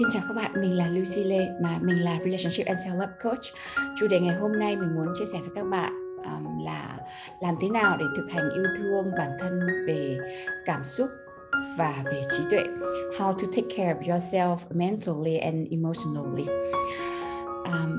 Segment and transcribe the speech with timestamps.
[0.00, 3.12] Xin chào các bạn, mình là Lucy Lê mà mình là Relationship and Self Love
[3.22, 3.44] Coach.
[3.98, 6.96] Chủ đề ngày hôm nay mình muốn chia sẻ với các bạn um, là
[7.40, 10.18] làm thế nào để thực hành yêu thương bản thân về
[10.66, 11.08] cảm xúc
[11.78, 12.62] và về trí tuệ.
[13.18, 16.46] How to take care of yourself mentally and emotionally.
[17.64, 17.98] Um,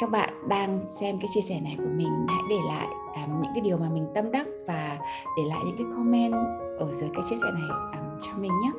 [0.00, 3.52] các bạn đang xem cái chia sẻ này của mình hãy để lại um, những
[3.54, 4.98] cái điều mà mình tâm đắc và
[5.36, 6.34] để lại những cái comment
[6.78, 8.70] ở dưới cái chia sẻ này um, cho mình nhé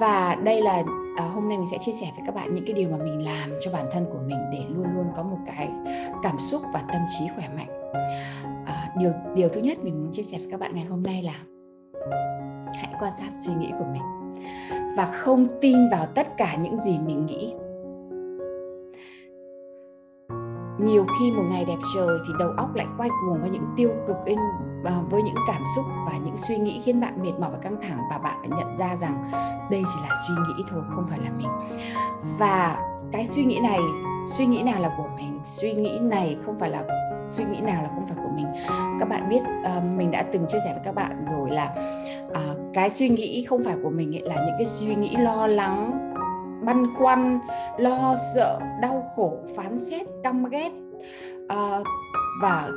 [0.00, 0.82] và đây là
[1.16, 3.24] à, hôm nay mình sẽ chia sẻ với các bạn những cái điều mà mình
[3.24, 5.70] làm cho bản thân của mình để luôn luôn có một cái
[6.22, 7.92] cảm xúc và tâm trí khỏe mạnh.
[8.66, 11.22] À, điều điều thứ nhất mình muốn chia sẻ với các bạn ngày hôm nay
[11.22, 11.34] là
[12.74, 14.02] hãy quan sát suy nghĩ của mình
[14.96, 17.54] và không tin vào tất cả những gì mình nghĩ.
[20.84, 23.90] Nhiều khi một ngày đẹp trời thì đầu óc lại quay cuồng với những tiêu
[24.06, 24.38] cực lên
[24.84, 27.76] à, với những cảm xúc và những suy nghĩ khiến bạn mệt mỏi và căng
[27.82, 29.24] thẳng và bạn phải nhận ra rằng
[29.70, 31.48] đây chỉ là suy nghĩ thôi không phải là mình.
[32.38, 32.76] Và
[33.12, 33.80] cái suy nghĩ này
[34.26, 36.82] suy nghĩ nào là của mình suy nghĩ này không phải là
[37.28, 38.46] suy nghĩ nào là không phải của mình.
[39.00, 39.40] Các bạn biết
[39.76, 41.74] uh, mình đã từng chia sẻ với các bạn rồi là
[42.26, 45.46] uh, cái suy nghĩ không phải của mình ấy là những cái suy nghĩ lo
[45.46, 46.01] lắng
[46.64, 47.38] băn khoăn
[47.78, 50.70] lo sợ đau khổ phán xét căm ghét
[51.52, 51.86] uh,
[52.42, 52.68] và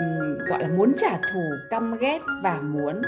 [0.00, 3.02] um, gọi là muốn trả thù căm ghét và muốn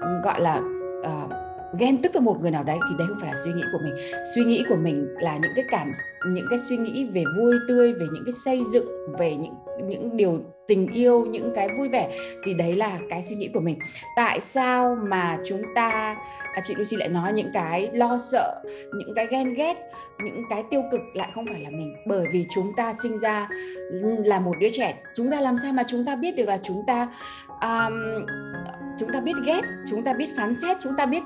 [0.00, 0.60] um, gọi là
[1.00, 1.45] uh,
[1.78, 3.78] ghen tức với một người nào đấy thì đây không phải là suy nghĩ của
[3.82, 3.94] mình.
[4.34, 5.92] Suy nghĩ của mình là những cái cảm
[6.26, 8.86] những cái suy nghĩ về vui tươi về những cái xây dựng
[9.18, 9.54] về những
[9.88, 13.60] những điều tình yêu những cái vui vẻ thì đấy là cái suy nghĩ của
[13.60, 13.78] mình.
[14.16, 16.16] Tại sao mà chúng ta
[16.54, 18.62] à, chị Lucy lại nói những cái lo sợ
[18.98, 19.76] những cái ghen ghét
[20.24, 21.94] những cái tiêu cực lại không phải là mình?
[22.06, 23.48] Bởi vì chúng ta sinh ra
[24.24, 24.98] là một đứa trẻ.
[25.14, 27.08] Chúng ta làm sao mà chúng ta biết được là chúng ta
[27.62, 28.24] um,
[28.98, 31.22] chúng ta biết ghét chúng ta biết phán xét chúng ta biết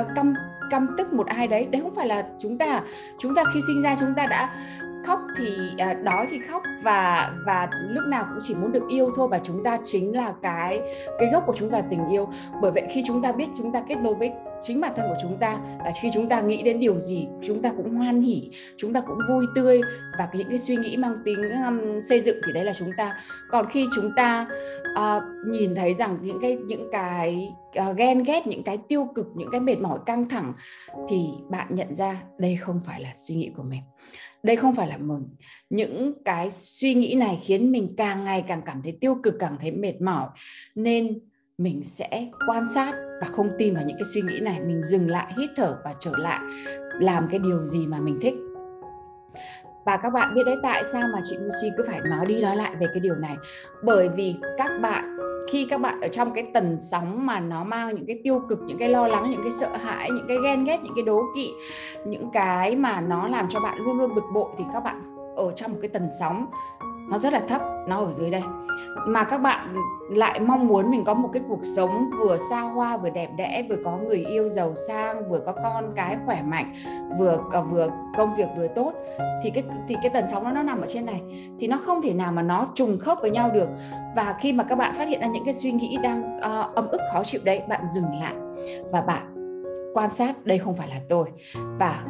[0.00, 0.34] uh, căm
[0.70, 1.66] căm tức một ai đấy.
[1.70, 2.82] Đấy không phải là chúng ta
[3.18, 4.50] chúng ta khi sinh ra chúng ta đã
[5.04, 9.12] khóc thì à, đói thì khóc và và lúc nào cũng chỉ muốn được yêu
[9.16, 10.80] thôi và chúng ta chính là cái
[11.18, 12.28] cái gốc của chúng ta tình yêu.
[12.62, 15.16] Bởi vậy khi chúng ta biết chúng ta kết nối với chính bản thân của
[15.22, 18.50] chúng ta là khi chúng ta nghĩ đến điều gì chúng ta cũng hoan hỉ
[18.76, 19.80] chúng ta cũng vui tươi.
[20.18, 23.16] Và những cái suy nghĩ mang tính um, xây dựng thì đấy là chúng ta.
[23.50, 24.46] Còn khi chúng ta
[24.92, 27.52] uh, nhìn thấy rằng những cái những cái
[27.90, 30.52] uh, ghen ghét những cái tiêu cực những cái mệt mỏi căng thẳng
[31.08, 33.82] thì bạn nhận ra đây không phải là suy nghĩ của mình.
[34.42, 35.28] Đây không phải là mừng
[35.70, 39.56] những cái suy nghĩ này khiến mình càng ngày càng cảm thấy tiêu cực càng
[39.60, 40.28] thấy mệt mỏi.
[40.74, 41.18] Nên
[41.58, 45.10] mình sẽ quan sát và không tin vào những cái suy nghĩ này, mình dừng
[45.10, 46.40] lại, hít thở và trở lại,
[47.00, 48.34] làm cái điều gì mà mình thích.
[49.84, 52.56] Và các bạn biết đấy, tại sao mà chị Lucy cứ phải nói đi nói
[52.56, 53.36] lại về cái điều này?
[53.84, 55.16] Bởi vì các bạn,
[55.50, 58.58] khi các bạn ở trong cái tần sóng mà nó mang những cái tiêu cực,
[58.62, 61.22] những cái lo lắng, những cái sợ hãi, những cái ghen ghét, những cái đố
[61.36, 61.50] kỵ,
[62.06, 65.02] những cái mà nó làm cho bạn luôn luôn bực bội, thì các bạn
[65.36, 66.46] ở trong một cái tần sóng
[67.10, 68.42] nó rất là thấp nó ở dưới đây.
[69.06, 69.74] Mà các bạn
[70.10, 73.64] lại mong muốn mình có một cái cuộc sống vừa xa hoa vừa đẹp đẽ
[73.68, 76.74] vừa có người yêu giàu sang vừa có con cái khỏe mạnh
[77.18, 77.38] vừa
[77.70, 78.92] vừa công việc vừa tốt.
[79.42, 81.20] Thì cái thì cái tần sóng nó nó nằm ở trên này.
[81.60, 83.68] Thì nó không thể nào mà nó trùng khớp với nhau được.
[84.16, 86.88] Và khi mà các bạn phát hiện ra những cái suy nghĩ đang uh, ấm
[86.88, 88.34] ức khó chịu đấy bạn dừng lại.
[88.92, 89.22] Và bạn
[89.94, 91.28] quan sát đây không phải là tôi.
[91.78, 92.04] Và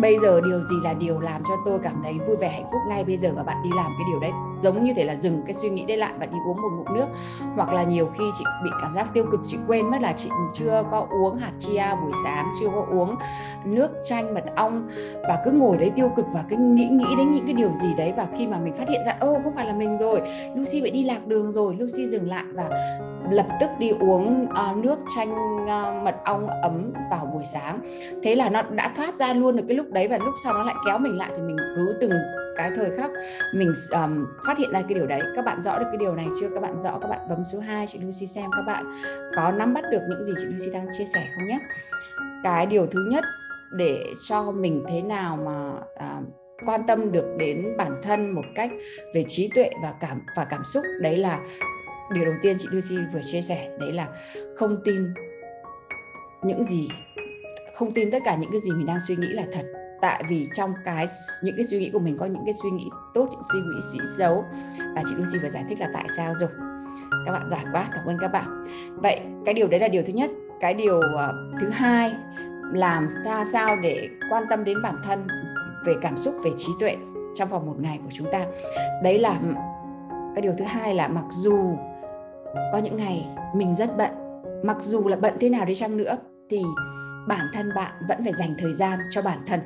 [0.00, 2.80] bây giờ điều gì là điều làm cho tôi cảm thấy vui vẻ, hạnh phúc
[2.88, 4.30] ngay bây giờ và bạn đi làm cái điều đấy?
[4.58, 6.96] Giống như thể là dừng cái suy nghĩ đấy lại và đi uống một ngụm
[6.96, 7.06] nước.
[7.56, 10.30] Hoặc là nhiều khi chị bị cảm giác tiêu cực, chị quên mất là chị
[10.52, 13.16] chưa có uống hạt chia buổi sáng, chưa có uống
[13.64, 14.88] nước chanh mật ong
[15.22, 17.94] và cứ ngồi đấy tiêu cực và cứ nghĩ nghĩ đến những cái điều gì
[17.96, 18.12] đấy.
[18.16, 20.22] Và khi mà mình phát hiện ra ô không phải là mình rồi,
[20.56, 22.70] Lucy phải đi lạc đường rồi, Lucy dừng lại và
[23.30, 25.32] lập tức đi uống uh, nước chanh
[25.62, 27.80] uh, mật ong ấm vào buổi sáng.
[28.22, 30.62] Thế là nó đã thoát ra luôn được cái lúc đấy và lúc sau nó
[30.62, 32.12] lại kéo mình lại thì mình cứ từng
[32.56, 33.10] cái thời khắc
[33.54, 35.20] mình um, phát hiện ra cái điều đấy.
[35.36, 36.48] Các bạn rõ được cái điều này chưa?
[36.54, 38.84] Các bạn rõ các bạn bấm số 2 chị Lucy xem các bạn
[39.36, 41.58] có nắm bắt được những gì chị Lucy đang chia sẻ không nhé?
[42.44, 43.24] Cái điều thứ nhất
[43.70, 46.24] để cho mình thế nào mà uh,
[46.66, 48.70] quan tâm được đến bản thân một cách
[49.14, 51.38] về trí tuệ và cảm và cảm xúc đấy là
[52.14, 54.08] điều đầu tiên chị Lucy vừa chia sẻ đấy là
[54.56, 55.14] không tin
[56.42, 56.88] những gì
[57.80, 59.62] không tin tất cả những cái gì mình đang suy nghĩ là thật.
[60.00, 61.06] Tại vì trong cái
[61.42, 63.80] những cái suy nghĩ của mình có những cái suy nghĩ tốt những suy nghĩ
[63.92, 64.44] sĩ xấu.
[64.94, 66.50] Và chị Lucy vừa giải thích là tại sao rồi.
[67.26, 68.64] Các bạn giỏi quá cảm ơn các bạn.
[69.02, 70.30] Vậy cái điều đấy là điều thứ nhất.
[70.60, 72.12] Cái điều uh, thứ hai
[72.72, 75.26] làm ra sao để quan tâm đến bản thân
[75.86, 76.96] về cảm xúc về trí tuệ
[77.34, 78.46] trong vòng một ngày của chúng ta.
[79.02, 79.38] Đấy là
[80.34, 81.76] cái điều thứ hai là mặc dù
[82.54, 84.10] có những ngày mình rất bận.
[84.64, 86.16] Mặc dù là bận thế nào đi chăng nữa
[86.50, 86.62] thì
[87.28, 89.60] bản thân bạn vẫn phải dành thời gian cho bản thân.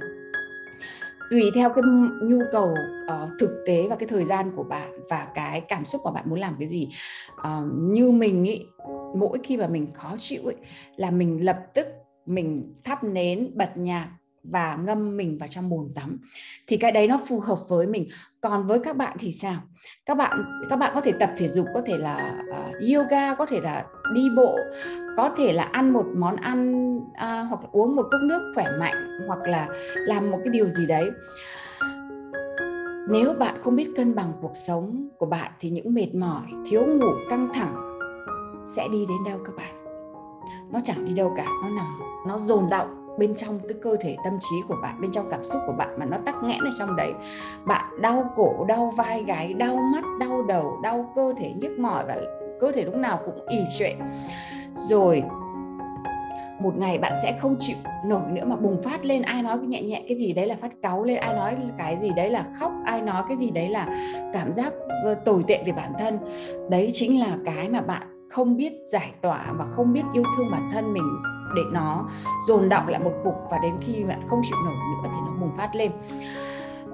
[1.30, 1.82] Tùy theo cái
[2.22, 6.00] nhu cầu uh, thực tế và cái thời gian của bạn và cái cảm xúc
[6.04, 6.88] của bạn muốn làm cái gì
[7.40, 8.66] uh, như mình ý
[9.14, 10.56] mỗi khi mà mình khó chịu ý,
[10.96, 11.86] là mình lập tức
[12.26, 14.08] mình thắp nến bật nhạc
[14.44, 16.18] và ngâm mình vào trong bồn tắm.
[16.66, 18.08] Thì cái đấy nó phù hợp với mình.
[18.40, 19.56] Còn với các bạn thì sao?
[20.06, 23.46] Các bạn các bạn có thể tập thể dục có thể là uh, yoga có
[23.46, 24.58] thể là đi bộ
[25.16, 28.66] có thể là ăn một món ăn uh, hoặc là uống một cốc nước khỏe
[28.80, 31.10] mạnh hoặc là làm một cái điều gì đấy.
[33.08, 36.86] Nếu bạn không biết cân bằng cuộc sống của bạn thì những mệt mỏi thiếu
[36.86, 37.98] ngủ căng thẳng
[38.76, 39.84] sẽ đi đến đâu các bạn?
[40.72, 41.98] Nó chẳng đi đâu cả nó nằm
[42.28, 45.44] nó dồn động bên trong cái cơ thể tâm trí của bạn, bên trong cảm
[45.44, 47.12] xúc của bạn mà nó tắc nghẽn ở trong đấy.
[47.64, 52.04] Bạn đau cổ, đau vai gáy đau mắt, đau đầu, đau cơ thể, nhức mỏi
[52.06, 52.16] và
[52.60, 53.92] cơ thể lúc nào cũng ì trệ
[54.72, 55.22] rồi,
[56.60, 57.76] một ngày bạn sẽ không chịu
[58.06, 60.54] nổi nữa mà bùng phát lên, ai nói cái nhẹ nhẹ cái gì đấy là
[60.60, 63.68] phát cáu lên, ai nói cái gì đấy là khóc, ai nói cái gì đấy
[63.68, 63.88] là
[64.32, 64.72] cảm giác
[65.04, 66.18] ờ, tồi tệ về bản thân.
[66.70, 70.50] Đấy chính là cái mà bạn không biết giải tỏa và không biết yêu thương
[70.50, 71.04] bản thân mình
[71.54, 72.04] để nó
[72.46, 75.32] dồn động lại một cục và đến khi bạn không chịu nổi nữa thì nó
[75.40, 75.92] bùng phát lên.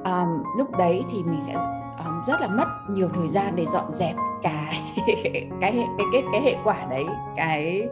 [0.04, 3.92] Um, lúc đấy thì mình sẽ um, rất là mất nhiều thời gian để dọn
[3.92, 4.80] dẹp cái
[5.60, 7.04] cái cái cái cái hệ quả đấy
[7.36, 7.88] cái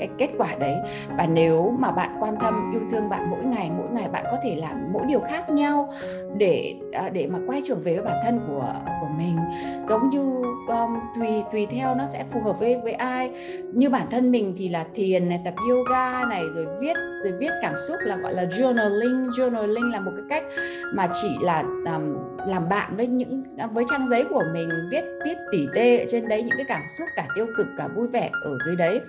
[0.00, 0.74] cái kết quả đấy.
[1.18, 4.36] Và nếu mà bạn quan tâm yêu thương bạn mỗi ngày mỗi ngày bạn có
[4.44, 5.92] thể làm mỗi điều khác nhau
[6.36, 9.36] để ờ, để mà quay trở về với bản thân của của mình.
[9.88, 13.30] Giống như um, tùy tùy theo nó sẽ phù hợp với với ai.
[13.74, 17.50] Như bản thân mình thì là thiền này tập yoga này rồi viết rồi viết
[17.62, 19.30] cảm xúc là gọi là journaling.
[19.30, 20.52] Journaling là một cái cách
[20.94, 25.36] mà chỉ là um, làm bạn với những với trang giấy của mình viết viết
[25.52, 28.30] tỉ tê ở trên đấy những cái cảm xúc cả tiêu cực cả vui vẻ
[28.44, 29.00] ở dưới đấy.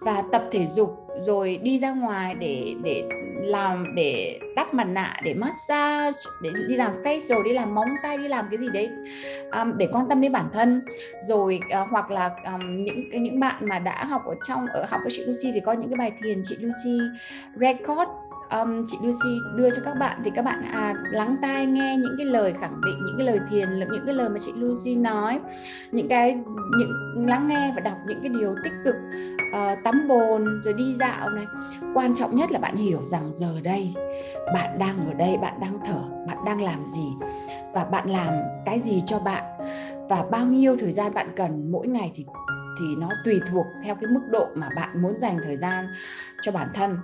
[0.00, 0.90] Và tập thể dục
[1.22, 3.04] rồi đi ra ngoài để để
[3.42, 8.18] làm để đắp mặt nạ để massage để đi làm facial đi làm móng tay
[8.18, 8.90] đi làm cái gì đấy
[9.52, 10.82] um, để quan tâm đến bản thân.
[11.28, 15.00] Rồi uh, hoặc là um, những những bạn mà đã học ở trong ở học
[15.02, 16.98] với chị Lucy thì có những cái bài thiền chị Lucy
[17.60, 18.10] record
[18.60, 22.14] um, chị Lucy đưa cho các bạn thì các bạn à, lắng tai nghe những
[22.16, 25.40] cái lời khẳng định những cái lời thiền những cái lời mà chị Lucy nói.
[25.92, 26.38] Những cái
[26.78, 28.94] những lắng nghe và đọc những cái điều tích cực
[29.56, 31.46] uh, tắm bồn rồi đi dạo này.
[31.94, 33.94] Quan trọng nhất là bạn hiểu rằng giờ đây
[34.54, 37.12] bạn đang ở đây bạn đang thở bạn đang làm gì
[37.74, 38.34] và bạn làm
[38.66, 39.44] cái gì cho bạn
[40.08, 41.72] và bao nhiêu thời gian bạn cần.
[41.72, 42.26] Mỗi ngày thì
[42.78, 45.86] thì nó tùy thuộc theo cái mức độ mà bạn muốn dành thời gian
[46.42, 46.96] cho bản thân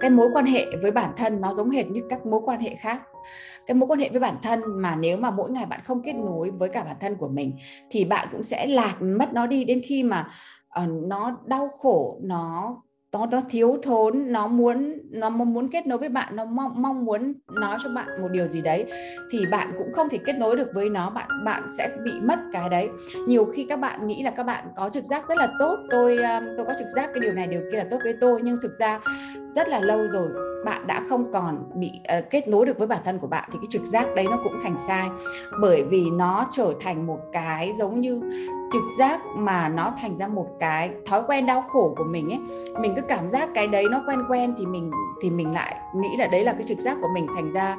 [0.00, 2.74] cái mối quan hệ với bản thân nó giống hệt như các mối quan hệ
[2.74, 3.02] khác.
[3.66, 6.12] Cái mối quan hệ với bản thân mà nếu mà mỗi ngày bạn không kết
[6.12, 7.56] nối với cả bản thân của mình
[7.90, 9.64] thì bạn cũng sẽ lạc mất nó đi.
[9.64, 10.28] Đến khi mà
[10.82, 12.76] uh, nó đau khổ nó
[13.12, 17.04] nó nó thiếu thốn, nó muốn nó muốn kết nối với bạn, nó mong mong
[17.04, 18.84] muốn nói cho bạn một điều gì đấy,
[19.30, 22.38] thì bạn cũng không thể kết nối được với nó, bạn bạn sẽ bị mất
[22.52, 22.88] cái đấy.
[23.26, 26.16] Nhiều khi các bạn nghĩ là các bạn có trực giác rất là tốt, tôi
[26.16, 28.56] um, tôi có trực giác cái điều này, điều kia là tốt với tôi, nhưng
[28.62, 29.00] thực ra
[29.54, 33.00] rất là lâu rồi bạn đã không còn bị uh, kết nối được với bản
[33.04, 35.08] thân của bạn thì cái trực giác đấy nó cũng thành sai.
[35.60, 38.20] Bởi vì nó trở thành một cái giống như
[38.72, 42.40] trực giác mà nó thành ra một cái thói quen đau khổ của mình ấy.
[42.80, 44.90] Mình cứ cảm giác cái đấy nó quen quen thì mình
[45.22, 47.26] thì mình lại nghĩ là đấy là cái trực giác của mình.
[47.34, 47.76] Thành ra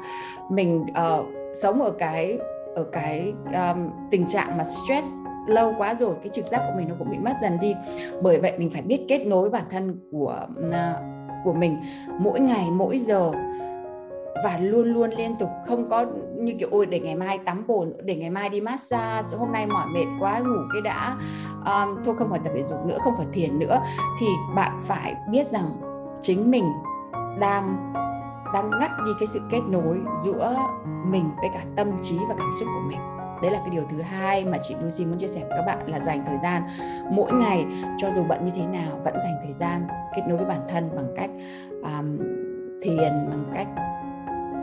[0.50, 1.26] mình uh,
[1.56, 2.40] sống ở cái
[2.76, 6.90] ở cái um, tình trạng mà stress lâu quá rồi cái trực giác của mình
[6.90, 7.76] nó cũng bị mất dần đi.
[8.22, 11.02] Bởi vậy mình phải biết kết nối bản thân của ờ,
[11.44, 11.76] của mình
[12.20, 13.32] mỗi ngày mỗi giờ.
[14.44, 17.94] Và luôn luôn liên tục không có như kiểu ôi để ngày mai tắm bồn
[18.04, 21.16] để ngày mai đi massage hôm nay mỏi mệt quá ngủ cái đã.
[21.66, 23.82] Um, thôi không phải tập thể dục nữa không phải thiền nữa.
[24.20, 25.82] Thì bạn phải biết rằng
[26.22, 26.66] chính mình
[27.40, 27.94] đang
[28.54, 30.56] đang ngắt đi cái sự kết nối giữa
[31.06, 33.00] mình với cả tâm trí và cảm xúc của mình
[33.44, 35.90] đấy là cái điều thứ hai mà chị Lucy muốn chia sẻ với các bạn
[35.90, 36.64] là dành thời gian
[37.12, 37.66] mỗi ngày
[37.98, 40.90] cho dù bận như thế nào vẫn dành thời gian kết nối với bản thân
[40.96, 41.30] bằng cách
[41.84, 42.18] um,
[42.82, 43.68] thiền bằng cách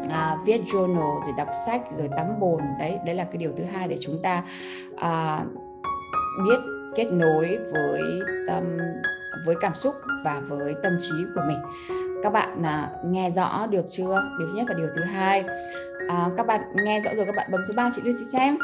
[0.06, 2.60] uh, viết journal rồi đọc sách rồi tắm bồn.
[2.78, 4.42] Đấy đấy là cái điều thứ hai để chúng ta
[4.94, 5.46] uh,
[6.44, 6.60] biết
[6.96, 8.02] kết nối với
[8.48, 8.78] tâm
[9.46, 9.94] với cảm xúc
[10.24, 11.58] và với tâm trí của mình.
[12.22, 14.22] Các bạn à, nghe rõ được chưa?
[14.38, 15.44] Điều thứ nhất và điều thứ hai.
[16.08, 18.58] À, các bạn nghe rõ rồi các bạn bấm số 3 chị Lucy xem.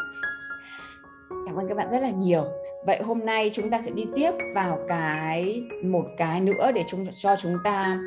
[1.46, 2.44] Cảm ơn các bạn rất là nhiều.
[2.86, 7.06] Vậy hôm nay chúng ta sẽ đi tiếp vào cái một cái nữa để chúng
[7.14, 7.98] cho chúng ta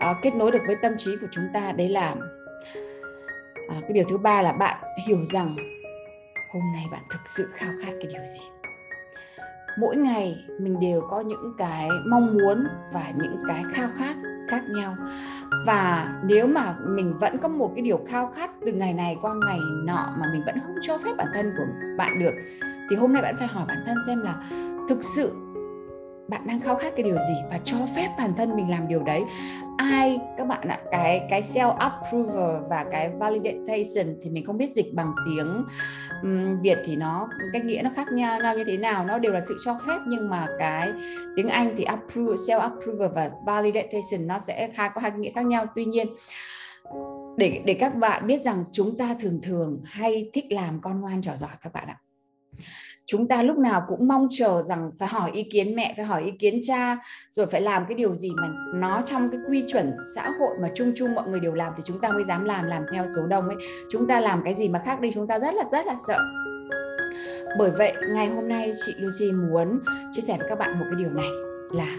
[0.00, 1.72] à, kết nối được với tâm trí của chúng ta.
[1.72, 2.14] Đấy là
[3.68, 5.56] à, cái điều thứ ba là bạn hiểu rằng
[6.52, 8.55] hôm nay bạn thực sự khao khát cái điều gì
[9.78, 14.16] mỗi ngày mình đều có những cái mong muốn và những cái khao khát
[14.48, 14.96] khác nhau.
[15.66, 19.34] Và nếu mà mình vẫn có một cái điều khao khát từ ngày này qua
[19.46, 21.64] ngày nọ mà mình vẫn không cho phép bản thân của
[21.98, 22.32] bạn được,
[22.90, 24.34] thì hôm nay bạn phải hỏi bản thân xem là
[24.88, 25.32] thực sự
[26.28, 29.02] bạn đang khao khát cái điều gì và cho phép bản thân mình làm điều
[29.02, 29.24] đấy.
[29.76, 34.72] Ai các bạn ạ cái cái self approval và cái validation thì mình không biết
[34.72, 35.64] dịch bằng tiếng
[36.22, 39.04] um, Việt thì nó cách nghĩa nó khác nhau như thế nào.
[39.04, 40.92] Nó đều là sự cho phép nhưng mà cái
[41.36, 45.46] tiếng Anh thì approve self approval và validation nó sẽ khá có hai nghĩa khác
[45.46, 45.66] nhau.
[45.74, 46.06] Tuy nhiên
[47.36, 51.22] để để các bạn biết rằng chúng ta thường thường hay thích làm con ngoan
[51.22, 51.96] trò giỏi các bạn ạ
[53.06, 56.22] chúng ta lúc nào cũng mong chờ rằng phải hỏi ý kiến mẹ, phải hỏi
[56.22, 56.98] ý kiến cha,
[57.30, 60.68] rồi phải làm cái điều gì mà nó trong cái quy chuẩn xã hội mà
[60.74, 63.26] chung chung mọi người đều làm thì chúng ta mới dám làm làm theo số
[63.26, 63.56] đông ấy.
[63.90, 66.18] Chúng ta làm cái gì mà khác đi, chúng ta rất là rất là sợ.
[67.58, 69.80] Bởi vậy, ngày hôm nay chị Lucy muốn
[70.12, 71.28] chia sẻ với các bạn một cái điều này
[71.72, 71.96] là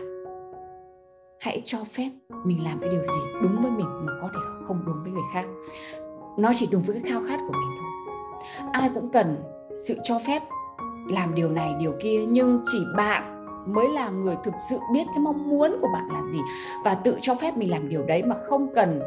[1.39, 2.09] hãy cho phép
[2.45, 5.23] mình làm cái điều gì đúng với mình mà có thể không đúng với người
[5.33, 5.45] khác.
[6.37, 8.69] Nó chỉ đúng với cái khao khát của mình thôi.
[8.73, 9.37] Ai cũng cần
[9.87, 10.41] sự cho phép
[11.09, 15.19] làm điều này, điều kia, nhưng chỉ bạn mới là người thực sự biết cái
[15.19, 16.39] mong muốn của bạn là gì.
[16.83, 19.01] Và tự cho phép mình làm điều đấy mà không cần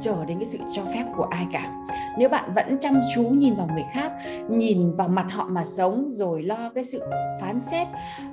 [0.00, 1.72] chờ đến cái sự cho phép của ai cả.
[2.18, 4.12] Nếu bạn vẫn chăm chú nhìn vào người khác,
[4.48, 7.02] nhìn vào mặt họ mà sống, rồi lo cái sự
[7.40, 7.88] phán xét,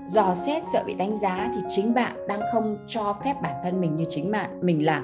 [0.07, 3.81] dò xét, sợ bị đánh giá, thì chính bạn đang không cho phép bản thân
[3.81, 5.01] mình như chính bạn, mình là.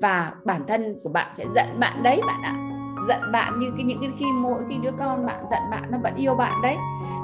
[0.00, 2.67] Và bản thân của bạn sẽ giận bạn đấy bạn ạ
[3.08, 5.98] giận bạn như cái, những cái khi mỗi khi đứa con bạn giận bạn, nó
[6.02, 6.76] vẫn yêu bạn đấy.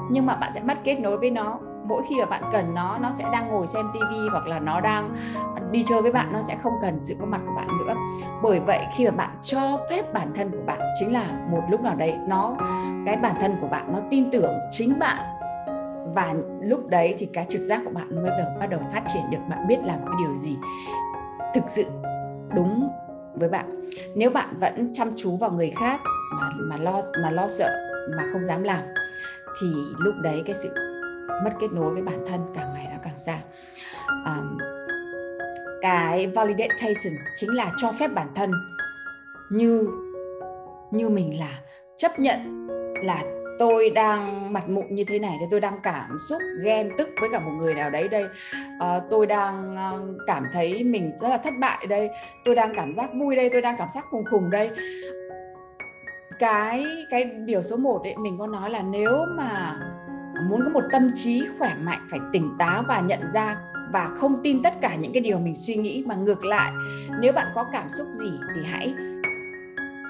[0.09, 1.59] Nhưng mà bạn sẽ mất kết nối với nó.
[1.87, 4.81] Mỗi khi mà bạn cần nó nó sẽ đang ngồi xem tivi hoặc là nó
[4.81, 5.15] đang
[5.71, 7.93] đi chơi với bạn, nó sẽ không cần sự có mặt của bạn nữa.
[8.43, 11.81] Bởi vậy khi mà bạn cho phép bản thân của bạn chính là một lúc
[11.81, 12.55] nào đấy, nó,
[13.05, 15.17] cái bản thân của bạn nó tin tưởng chính bạn.
[16.15, 19.01] Và lúc đấy thì cái trực giác của bạn mới bắt đầu bắt đầu phát
[19.13, 19.37] triển được.
[19.49, 20.57] Bạn biết làm cái điều gì
[21.53, 21.85] thực sự
[22.55, 22.89] đúng
[23.35, 23.89] với bạn.
[24.15, 25.99] Nếu bạn vẫn chăm chú vào người khác
[26.31, 27.69] mà mà lo mà lo sợ
[28.17, 28.83] mà không dám làm
[29.61, 29.67] thì
[29.99, 30.69] lúc đấy cái sự
[31.43, 33.37] mất kết nối với bản thân càng ngày nó càng xa.
[34.25, 34.57] Um,
[35.81, 38.51] cái validation chính là cho phép bản thân
[39.49, 39.87] như
[40.91, 41.59] như mình là
[41.97, 42.67] chấp nhận
[43.03, 43.23] là
[43.59, 47.29] tôi đang mặt mụn như thế này thì tôi đang cảm xúc ghen tức với
[47.31, 48.25] cả một người nào đấy đây.
[48.79, 52.09] À, tôi đang ờ, cảm thấy mình rất là thất bại đây.
[52.45, 54.71] Tôi đang cảm giác vui đây tôi đang cảm giác khùng khùng đây.
[56.39, 59.79] Cái cái điều số 1 ấy mình có nói là nếu mà
[60.49, 63.57] muốn có một tâm trí khỏe mạnh phải tỉnh táo và nhận ra
[63.91, 66.71] và không tin tất cả những cái điều mình suy nghĩ mà ngược lại
[67.19, 68.93] nếu bạn có cảm xúc gì thì hãy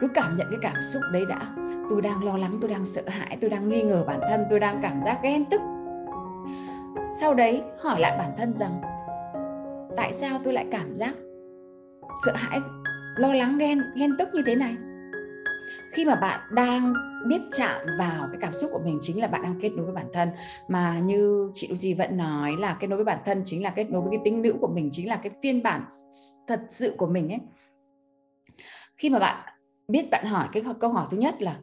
[0.02, 1.56] cứ cảm nhận cái cảm xúc đấy đã.
[1.90, 4.60] Tôi đang lo lắng, tôi đang sợ hãi, tôi đang nghi ngờ bản thân, tôi
[4.60, 5.62] đang cảm giác ghen tức.
[7.20, 8.82] Sau đấy, hỏi lại bản thân rằng,
[9.98, 11.16] tại sao tôi lại cảm giác
[12.26, 12.60] sợ hãi,
[13.16, 14.76] lo lắng, ghen ghen tức như thế này?
[15.94, 16.94] Khi mà bạn đang
[17.28, 19.96] biết chạm vào cái cảm xúc của mình chính là bạn đang kết nối với
[19.96, 20.30] bản thân.
[20.68, 23.92] Mà như chị Lucy vẫn nói là kết nối với bản thân chính là kết
[23.92, 25.86] nối với cái tính nữ của mình, chính là cái phiên bản
[26.48, 27.40] thật sự của mình ấy.
[28.98, 29.55] Khi mà bạn
[29.88, 31.60] biết bạn hỏi cái câu hỏi thứ nhất là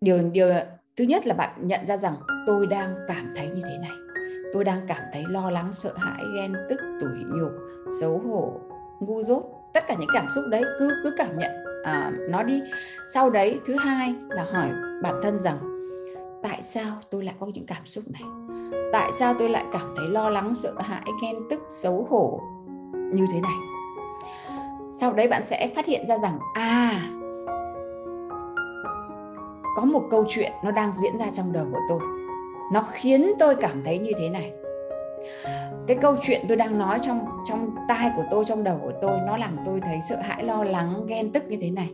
[0.00, 0.48] điều điều
[0.96, 3.96] thứ nhất là bạn nhận ra rằng tôi đang cảm thấy như thế này.
[4.52, 7.52] Tôi đang cảm thấy lo lắng sợ hãi ghen tức tủi nhục
[8.00, 8.60] xấu hổ
[9.00, 9.42] ngu dốt.
[9.74, 11.50] Tất cả những cảm xúc đấy cứ cứ cảm nhận
[11.84, 12.62] à, nó đi.
[13.14, 14.70] Sau đấy thứ hai là hỏi
[15.02, 15.58] bản thân rằng
[16.42, 18.22] tại sao tôi lại có những cảm xúc này?
[18.92, 22.40] Tại sao tôi lại cảm thấy lo lắng sợ hãi ghen tức xấu hổ
[23.12, 23.69] như thế này?
[24.92, 27.00] Sau đấy bạn sẽ phát hiện ra rằng à
[29.76, 32.00] có một câu chuyện nó đang diễn ra trong đầu của tôi.
[32.72, 34.52] Nó khiến tôi cảm thấy như thế này.
[35.86, 39.18] Cái câu chuyện tôi đang nói trong trong tai của tôi, trong đầu của tôi,
[39.26, 41.90] nó làm tôi thấy sợ hãi, lo lắng, ghen tức như thế này.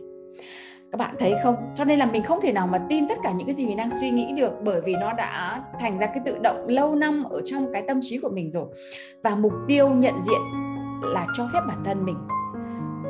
[0.91, 1.55] Các bạn thấy không?
[1.75, 3.77] Cho nên là mình không thể nào mà tin tất cả những cái gì mình
[3.77, 7.23] đang suy nghĩ được bởi vì nó đã thành ra cái tự động lâu năm
[7.23, 8.65] ở trong cái tâm trí của mình rồi.
[9.23, 10.41] Và mục tiêu nhận diện
[11.01, 12.17] là cho phép bản thân mình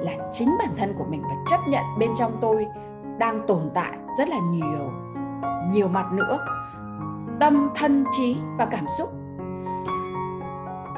[0.01, 2.67] là chính bản thân của mình và chấp nhận bên trong tôi
[3.17, 4.91] đang tồn tại rất là nhiều
[5.71, 6.39] nhiều mặt nữa.
[7.39, 9.09] Tâm, thân, trí và cảm xúc.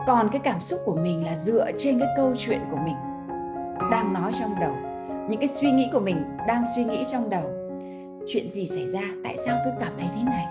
[0.07, 2.95] Còn cái cảm xúc của mình là dựa trên cái câu chuyện của mình
[3.91, 4.73] đang nói trong đầu.
[5.29, 7.43] Những cái suy nghĩ của mình đang suy nghĩ trong đầu.
[8.27, 9.01] Chuyện gì xảy ra?
[9.23, 10.45] Tại sao tôi cảm thấy thế này?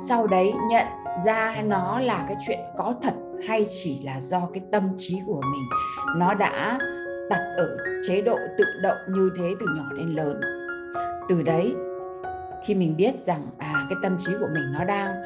[0.00, 0.86] Sau đấy nhận
[1.24, 3.14] ra nó là cái chuyện có thật
[3.48, 5.68] hay chỉ là do cái tâm trí của mình.
[6.16, 6.78] Nó đã
[7.30, 10.40] đặt ở chế độ tự động như thế từ nhỏ đến lớn.
[11.28, 11.74] Từ đấy
[12.66, 15.22] khi mình biết rằng à cái tâm trí của mình nó đang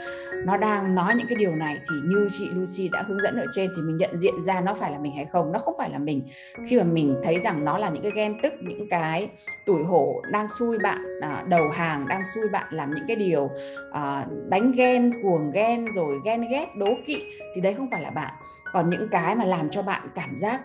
[0.47, 3.47] nó đang nói những cái điều này thì như chị Lucy đã hướng dẫn ở
[3.53, 5.53] trên thì mình nhận diện ra nó phải là mình hay không.
[5.53, 6.23] Nó không phải là mình.
[6.69, 9.31] Khi mà mình thấy rằng nó là những cái ghen tức những cái
[9.67, 13.51] tuổi hổ đang xui bạn à, đầu hàng đang xui bạn làm những cái điều
[13.93, 17.25] à, đánh ghen cuồng ghen rồi ghen ghét đố kỵ
[17.55, 18.35] thì đấy không phải là bạn.
[18.73, 20.61] Còn những cái mà làm cho bạn cảm giác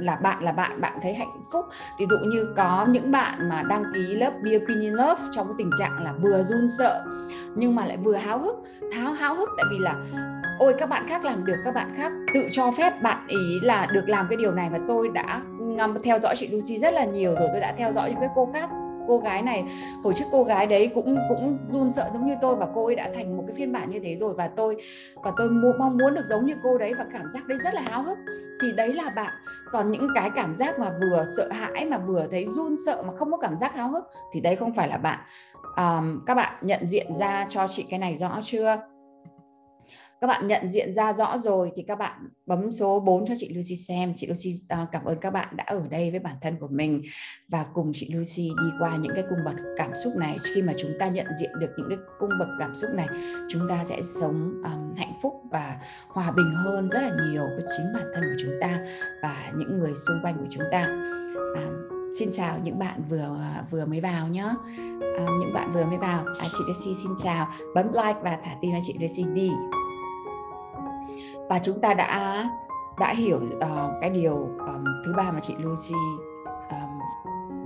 [0.00, 1.64] là bạn là bạn bạn thấy hạnh phúc.
[1.98, 5.46] Ví dụ như có những bạn mà đăng ký lớp Beer Queen in Love trong
[5.46, 7.04] cái tình trạng là vừa run sợ,
[7.54, 8.56] nhưng mà lại vừa háo hức.
[8.92, 9.94] Tháo háo hức tại vì là,
[10.58, 13.86] ôi, các bạn khác làm được, các bạn khác tự cho phép bạn ý là
[13.86, 14.68] được làm cái điều này.
[14.72, 15.40] Và tôi đã
[16.04, 18.50] theo dõi chị Lucy rất là nhiều rồi, tôi đã theo dõi những cái cô
[18.54, 18.70] khác
[19.08, 19.64] cô gái này
[20.04, 22.94] hồi trước cô gái đấy cũng cũng run sợ giống như tôi và cô ấy
[22.94, 24.76] đã thành một cái phiên bản như thế rồi và tôi
[25.22, 27.80] và tôi mong muốn được giống như cô đấy và cảm giác đấy rất là
[27.80, 28.18] háo hức.
[28.62, 29.32] Thì đấy là bạn.
[29.72, 33.12] Còn những cái cảm giác mà vừa sợ hãi mà vừa thấy run sợ mà
[33.16, 35.18] không có cảm giác háo hức thì đấy không phải là bạn.
[35.76, 38.91] Um, các bạn nhận diện ra cho chị cái này rõ chưa?
[40.22, 43.48] Các bạn nhận diện ra rõ rồi thì các bạn bấm số 4 cho chị
[43.54, 44.12] Lucy xem.
[44.16, 47.02] Chị Lucy uh, cảm ơn các bạn đã ở đây với bản thân của mình
[47.48, 50.38] và cùng chị Lucy đi qua những cái cung bậc cảm xúc này.
[50.54, 53.06] Khi mà chúng ta nhận diện được những cái cung bậc cảm xúc này,
[53.48, 55.76] chúng ta sẽ sống um, hạnh phúc và
[56.08, 58.78] hòa bình hơn rất là nhiều với chính bản thân của chúng ta
[59.22, 60.86] và những người xung quanh của chúng ta.
[61.36, 64.46] Um, xin chào những bạn vừa à, vừa mới vào nhé
[65.18, 68.54] à, những bạn vừa mới vào à, chị Lucy xin chào bấm like và thả
[68.62, 69.50] tim cho chị Lucy đi
[71.48, 72.44] và chúng ta đã
[73.00, 75.94] đã hiểu uh, cái điều um, thứ ba mà chị Lucy
[76.70, 76.98] um,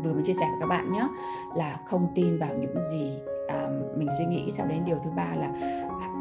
[0.03, 1.09] vừa mới chia sẻ với các bạn nhé
[1.55, 5.27] là không tin vào những gì um, mình suy nghĩ sau đến điều thứ ba
[5.35, 5.51] là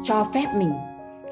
[0.02, 0.72] cho phép mình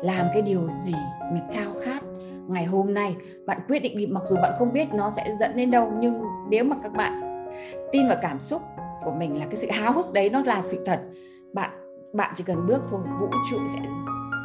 [0.02, 0.94] làm cái điều gì
[1.32, 2.02] mình khao khát
[2.48, 3.16] ngày hôm nay.
[3.46, 6.22] Bạn quyết định đi mặc dù bạn không biết nó sẽ dẫn đến đâu nhưng
[6.48, 7.46] nếu mà các bạn
[7.92, 8.62] tin vào cảm xúc
[9.04, 11.00] của mình là cái sự háo hức đấy nó là sự thật
[11.52, 11.70] bạn
[12.12, 13.78] bạn chỉ cần bước thôi vũ trụ sẽ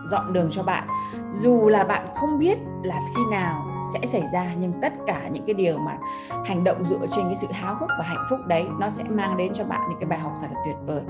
[0.06, 0.88] dọn đường cho bạn.
[1.32, 5.46] Dù là bạn không biết là khi nào sẽ xảy ra, nhưng tất cả những
[5.46, 5.98] cái điều mà
[6.46, 9.38] hành động dựa trên cái sự háo hức và hạnh phúc đấy, nó sẽ mang
[9.38, 11.02] đến cho bạn những cái bài học thật là tuyệt vời.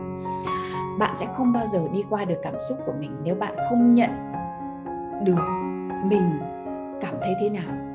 [0.99, 3.93] Bạn sẽ không bao giờ đi qua được cảm xúc của mình nếu bạn không
[3.93, 4.09] nhận
[5.23, 5.45] được
[6.03, 6.39] mình
[7.01, 7.88] cảm thấy thế nào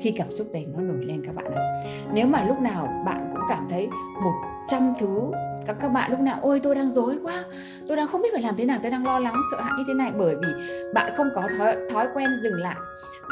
[0.00, 1.82] khi cảm xúc đấy nó nổi lên các bạn ạ.
[2.12, 3.88] Nếu mà lúc nào bạn cũng cảm thấy
[4.22, 4.32] một
[4.66, 5.30] trăm thứ
[5.66, 7.44] các các bạn lúc nào ôi tôi đang dối quá
[7.88, 9.84] tôi đang không biết phải làm thế nào tôi đang lo lắng sợ hãi như
[9.88, 10.12] thế này.
[10.18, 10.48] Bởi vì
[10.94, 12.76] bạn không có thói thói quen dừng lại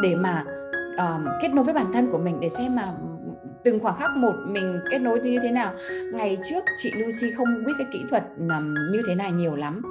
[0.03, 0.45] để mà
[0.99, 2.93] um, kết nối với bản thân của mình để xem mà
[3.65, 5.75] từng khoảng khắc một mình kết nối như thế nào.
[6.13, 8.25] Ngày trước chị Lucy không biết cái kỹ thuật
[8.93, 9.83] như thế này nhiều lắm.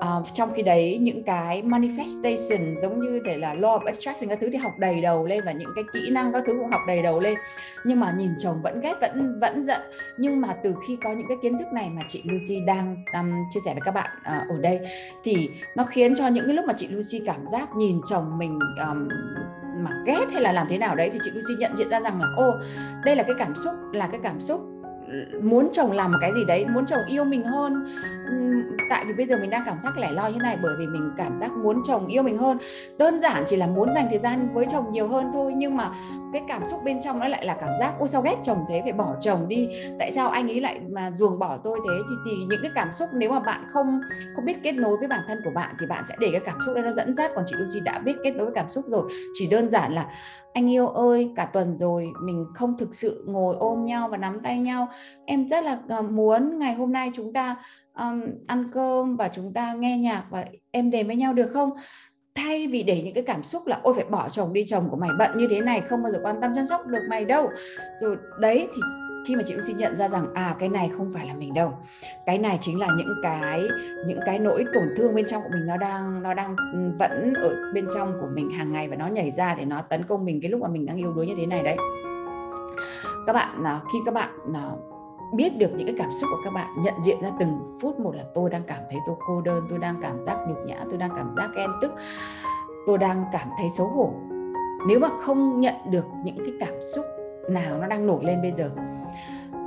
[0.00, 4.38] À, trong khi đấy những cái manifestation giống như thể là law of attraction các
[4.40, 6.80] thứ thì học đầy đầu lên và những cái kỹ năng các thứ cũng học
[6.88, 7.38] đầy đầu lên.
[7.84, 9.80] Nhưng mà nhìn chồng vẫn ghét vẫn vẫn giận.
[10.18, 13.32] Nhưng mà từ khi có những cái kiến thức này mà chị Lucy đang um,
[13.50, 14.80] chia sẻ với các bạn uh, ở đây
[15.24, 18.58] thì nó khiến cho những cái lúc mà chị Lucy cảm giác nhìn chồng mình
[18.88, 19.08] um,
[19.84, 22.20] mà ghét hay là làm thế nào đấy thì chị Lucy nhận diện ra rằng
[22.20, 22.58] là, ô,
[23.04, 24.60] đây là cái cảm xúc, là cái cảm xúc
[25.42, 27.84] muốn chồng làm một cái gì đấy muốn chồng yêu mình hơn.
[28.90, 31.10] Tại vì bây giờ mình đang cảm giác lẻ loi như này bởi vì mình
[31.16, 32.58] cảm giác muốn chồng yêu mình hơn.
[32.98, 35.90] Đơn giản chỉ là muốn dành thời gian với chồng nhiều hơn thôi nhưng mà
[36.32, 38.80] cái cảm xúc bên trong nó lại là cảm giác ôi sao ghét chồng thế?
[38.82, 39.68] Phải bỏ chồng đi.
[39.98, 41.94] Tại sao anh ấy lại mà ruồng bỏ tôi thế?
[42.10, 44.00] Thì, thì những cái cảm xúc nếu mà bạn không
[44.36, 46.58] không biết kết nối với bản thân của bạn thì bạn sẽ để cái cảm
[46.66, 47.30] xúc đó nó dẫn dắt.
[47.34, 49.10] Còn chị Lucy đã biết kết nối với cảm xúc rồi.
[49.34, 50.06] Chỉ đơn giản là
[50.52, 54.40] anh yêu ơi cả tuần rồi mình không thực sự ngồi ôm nhau và nắm
[54.40, 54.88] tay nhau
[55.24, 57.56] em rất là ờ, muốn ngày hôm nay chúng ta
[57.98, 61.70] um, ăn cơm và chúng ta nghe nhạc và em đến với nhau được không?
[62.34, 64.96] Thay vì để những cái cảm xúc là ôi phải bỏ chồng đi chồng của
[64.96, 67.50] mày bận như thế này không bao giờ quan tâm chăm sóc được mày đâu.
[68.00, 68.82] Rồi đấy thì
[69.28, 71.72] khi mà chị Lucy nhận ra rằng à cái này không phải là mình đâu.
[72.26, 73.62] Cái này chính là những cái
[74.06, 77.34] những cái nỗi tổn thương bên trong của mình nó đang nó đang ừ, vẫn
[77.34, 80.24] ở bên trong của mình hàng ngày và nó nhảy ra để nó tấn công
[80.24, 81.76] mình cái lúc mà mình đang yếu đuối như thế này đấy
[83.26, 84.70] các bạn à, khi các bạn à,
[85.34, 88.14] biết được những cái cảm xúc của các bạn, nhận diện ra từng phút một
[88.14, 90.98] là tôi đang cảm thấy tôi cô đơn, tôi đang cảm giác nhục nhã, tôi
[90.98, 91.92] đang cảm giác ghen tức,
[92.86, 94.12] tôi đang cảm thấy xấu hổ.
[94.88, 97.04] Nếu mà không nhận được những cái cảm xúc
[97.48, 98.70] nào nó đang nổi lên bây giờ,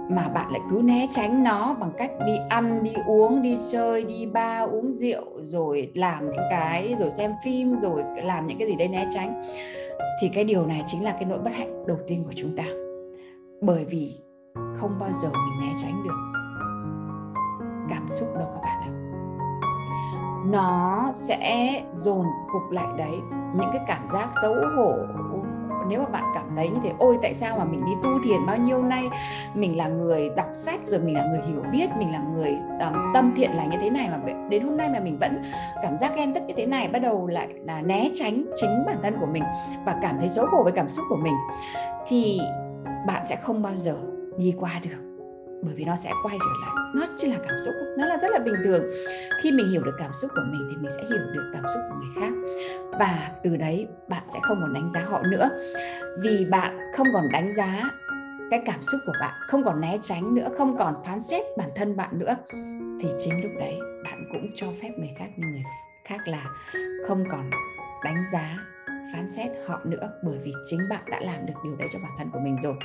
[0.10, 4.04] mà bạn lại cứ né tránh nó bằng cách đi ăn, đi uống, đi chơi,
[4.04, 8.68] đi ba, uống rượu, rồi làm những cái, rồi xem phim, rồi làm những cái
[8.68, 9.44] gì đấy né tránh,
[10.22, 12.64] thì cái điều này chính là cái nỗi bất hạnh đầu tiên của chúng ta
[13.62, 14.18] bởi vì
[14.76, 16.16] không bao giờ mình né tránh được
[17.90, 18.92] cảm xúc đâu các bạn ạ.
[20.46, 23.20] Nó sẽ dồn cục lại đấy
[23.56, 24.94] những cái cảm giác xấu hổ.
[25.88, 28.46] Nếu mà bạn cảm thấy như thế ôi tại sao mà mình đi tu thiền
[28.46, 29.10] bao nhiêu nay?
[29.54, 33.14] Mình là người đọc sách rồi mình là người hiểu biết mình là người um,
[33.14, 35.42] tâm thiện là như thế này mà đến hôm nay mà mình vẫn
[35.82, 38.98] cảm giác ghen tức như thế này bắt đầu lại là né tránh chính bản
[39.04, 39.44] thân của mình
[39.86, 41.34] và cảm thấy xấu hổ với cảm xúc của mình.
[42.08, 42.40] Thì
[43.08, 43.98] bạn sẽ không bao giờ
[44.38, 45.00] đi qua được.
[45.64, 46.86] Bởi vì nó sẽ quay trở lại.
[46.96, 47.74] Nó chỉ là cảm xúc.
[47.98, 48.84] Nó là rất là bình thường.
[49.44, 51.82] Khi mình hiểu được cảm xúc của mình thì mình sẽ hiểu được cảm xúc
[51.90, 52.34] của người khác.
[53.00, 55.50] Và từ đấy, bạn sẽ không còn đánh giá họ nữa.
[56.22, 57.82] Vì bạn không còn đánh giá
[58.52, 61.70] cái cảm xúc của bạn, không còn né tránh nữa, không còn phán xét bản
[61.76, 62.36] thân bạn nữa.
[63.02, 65.64] Thì chính lúc đấy, bạn cũng cho phép người khác người
[66.06, 66.46] khác là
[67.08, 67.50] không còn
[68.04, 68.58] đánh giá
[69.14, 72.12] phán xét họ nữa bởi vì chính bạn đã làm được điều đấy cho bản
[72.18, 72.76] thân của mình rồi.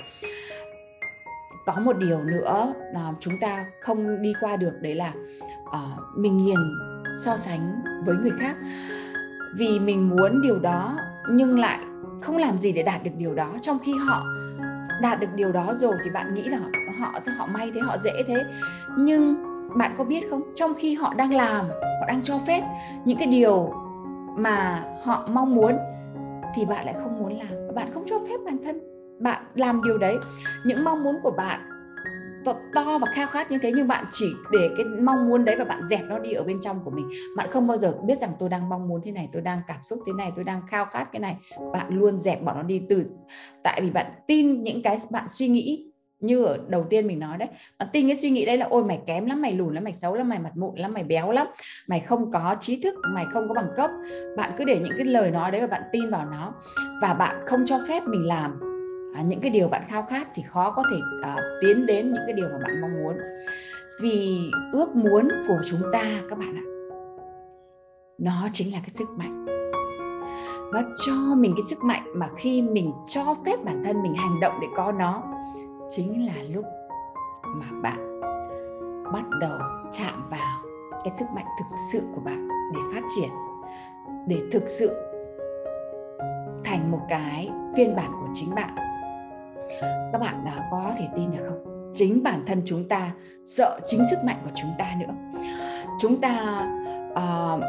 [1.67, 5.13] Có một điều nữa mà chúng ta không đi qua được đấy là
[5.63, 6.59] uh, mình nghiền
[7.25, 8.57] so sánh với người khác.
[9.57, 10.97] Vì mình muốn điều đó
[11.31, 11.79] nhưng lại
[12.21, 13.49] không làm gì để đạt được điều đó.
[13.63, 14.25] Trong khi họ
[15.03, 16.69] đạt được điều đó rồi thì bạn nghĩ là họ
[17.01, 18.45] họ sao họ may thế họ dễ thế?
[18.99, 19.37] Nhưng
[19.79, 20.43] bạn có biết không?
[20.55, 22.63] Trong khi họ đang làm họ đang cho phép
[23.05, 23.75] những cái điều
[24.37, 25.79] mà họ mong muốn
[26.55, 27.75] thì bạn lại không muốn làm.
[27.75, 28.81] Bạn không cho phép bản thân
[29.21, 30.17] bạn làm điều đấy.
[30.67, 31.61] Những mong muốn của bạn
[32.45, 35.57] to, to và khao khát như thế nhưng bạn chỉ để cái mong muốn đấy
[35.59, 37.09] và bạn dẹp nó đi ở bên trong của mình.
[37.37, 39.83] Bạn không bao giờ biết rằng tôi đang mong muốn thế này tôi đang cảm
[39.83, 41.37] xúc thế này tôi đang khao khát cái này.
[41.73, 43.05] Bạn luôn dẹp bỏ nó đi từ
[43.63, 47.39] tại vì bạn tin những cái bạn suy nghĩ như ở đầu tiên mình nói
[47.39, 47.49] đấy.
[47.79, 49.93] Bạn tin cái suy nghĩ đấy là ôi mày kém lắm mày lùn lắm mày
[49.93, 51.47] xấu lắm mày mặt mụn lắm mày béo lắm
[51.89, 53.91] mày không có trí thức mày không có bằng cấp.
[54.37, 56.53] Bạn cứ để những cái lời nói đấy và bạn tin vào nó
[57.03, 58.61] và bạn không cho phép mình làm
[59.17, 62.23] à, những cái điều bạn khao khát thì khó có thể à, tiến đến những
[62.27, 63.17] cái điều mà bạn mong muốn.
[64.03, 66.65] Vì ước muốn của chúng ta các bạn ạ
[68.19, 69.45] nó chính là cái sức mạnh.
[70.73, 74.41] Nó cho mình cái sức mạnh mà khi mình cho phép bản thân mình hành
[74.41, 75.23] động để có nó
[75.89, 76.65] chính là lúc
[77.45, 78.21] mà bạn
[79.13, 79.59] bắt đầu
[79.93, 80.63] chạm vào
[81.05, 83.29] cái sức mạnh thực sự của bạn để phát triển
[84.27, 84.97] để thực sự
[86.65, 88.75] thành một cái phiên bản của chính bạn.
[90.13, 91.91] Các bạn đã có thể tin được không?
[91.95, 93.11] Chính bản thân chúng ta
[93.45, 95.41] sợ chính sức mạnh của chúng ta nữa.
[96.01, 96.65] Chúng ta
[97.13, 97.65] uh,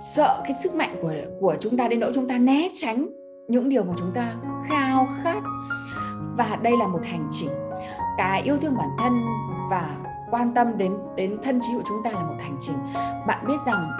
[0.00, 3.08] sợ cái sức mạnh của của chúng ta đến nỗi chúng ta né tránh
[3.48, 4.34] những điều mà chúng ta
[4.68, 5.42] khao khát
[6.36, 7.50] và đây là một hành trình.
[8.18, 9.12] Cái yêu thương bản thân
[9.70, 9.96] và
[10.30, 12.76] quan tâm đến đến thân trí của chúng ta là một hành trình.
[13.26, 13.92] Bạn biết rằng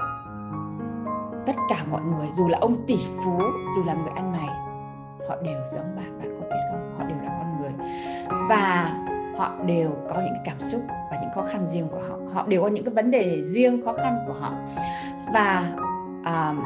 [1.47, 3.39] tất cả mọi người dù là ông tỷ phú
[3.77, 4.49] dù là người ăn mày
[5.29, 6.19] họ đều giống bạn.
[6.19, 6.95] Bạn có biết không?
[6.99, 7.73] Họ đều là con người.
[8.49, 8.95] Và
[9.39, 12.17] họ đều có những cái cảm xúc và những khó khăn riêng của họ.
[12.35, 14.51] Họ đều có những cái vấn đề riêng khó khăn của họ.
[15.35, 15.71] Và
[16.21, 16.57] uh,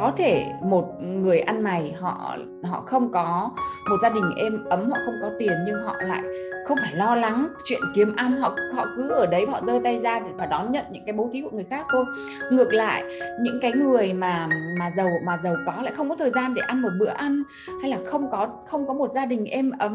[0.00, 3.50] có thể một người ăn mày họ họ không có
[3.90, 6.22] một gia đình êm ấm, họ không có tiền nhưng họ lại
[6.68, 8.40] không phải lo lắng chuyện kiếm ăn.
[8.40, 11.28] Họ họ cứ ở đấy, họ giơ tay ra và đón nhận những cái bố
[11.32, 12.04] thí của người khác thôi.
[12.50, 13.04] Ngược lại,
[13.40, 16.62] những cái người mà mà giàu mà giàu có lại không có thời gian để
[16.66, 17.42] ăn một bữa ăn
[17.82, 19.94] hay là không có không có một gia đình êm ấm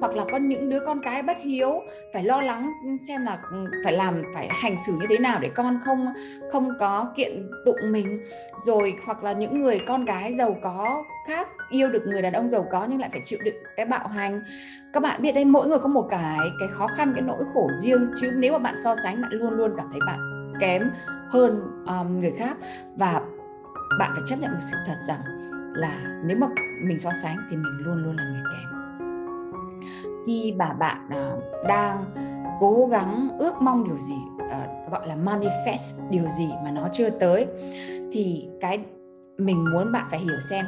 [0.00, 1.82] hoặc là có những đứa con cái bất hiếu,
[2.12, 2.72] phải lo lắng
[3.08, 6.06] xem là ừ, phải làm, phải hành xử như thế nào để con không
[6.52, 8.20] không có kiện tụng mình.
[8.66, 12.50] Rồi hoặc là những người con gái giàu có khác yêu được người đàn ông
[12.50, 14.42] giàu có nhưng lại phải chịu đựng cái bạo hành.
[14.92, 17.68] Các bạn biết đấy mỗi người có một cái cái khó khăn cái nỗi khổ
[17.82, 18.10] riêng.
[18.20, 20.18] Chứ nếu mà bạn so sánh bạn luôn luôn cảm thấy bạn
[20.60, 20.90] kém
[21.28, 22.56] hơn um, người khác.
[22.96, 23.20] Và
[23.98, 25.20] bạn phải chấp nhận một sự thật rằng
[25.74, 26.46] là nếu mà
[26.82, 28.70] mình so sánh thì mình luôn luôn là người kém.
[30.26, 32.04] Khi bà bạn uh, đang
[32.60, 37.10] cố gắng ước mong điều gì uh, gọi là manifest điều gì mà nó chưa
[37.10, 37.46] tới
[38.12, 38.84] thì cái
[39.40, 40.66] mình muốn bạn phải hiểu xem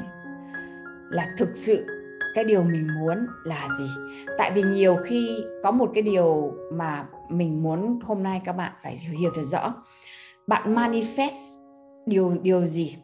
[1.10, 1.86] là thực sự
[2.34, 3.90] cái điều mình muốn là gì.
[4.38, 8.72] Tại vì nhiều khi có một cái điều mà mình muốn hôm nay các bạn
[8.82, 9.74] phải hiểu thật rõ.
[10.46, 11.62] Bạn manifest
[12.06, 12.96] điều điều gì?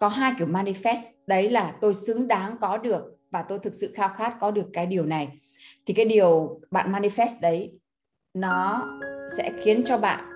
[0.00, 1.10] Có hai kiểu manifest.
[1.26, 4.66] Đấy là tôi xứng đáng có được và tôi thực sự khao khát có được
[4.72, 5.38] cái điều này.
[5.86, 7.72] Thì cái điều bạn manifest đấy,
[8.34, 8.88] nó
[9.38, 10.33] sẽ khiến cho bạn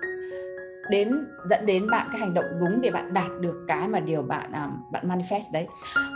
[0.89, 4.21] đến dẫn đến bạn cái hành động đúng để bạn đạt được cái mà điều
[4.21, 5.67] bạn um, bạn manifest đấy.